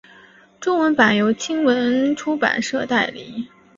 [0.59, 3.47] 中文版由青文出版社代理。